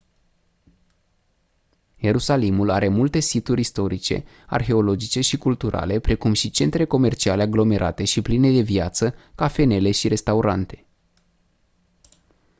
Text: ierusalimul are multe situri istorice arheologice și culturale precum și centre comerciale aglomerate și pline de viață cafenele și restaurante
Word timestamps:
ierusalimul 1.95 2.69
are 2.69 2.87
multe 2.87 3.19
situri 3.19 3.59
istorice 3.61 4.23
arheologice 4.47 5.21
și 5.21 5.37
culturale 5.37 5.99
precum 5.99 6.33
și 6.33 6.49
centre 6.49 6.85
comerciale 6.85 7.41
aglomerate 7.41 8.03
și 8.03 8.21
pline 8.21 8.51
de 8.51 8.61
viață 8.61 9.15
cafenele 9.35 9.91
și 9.91 10.07
restaurante 10.07 10.85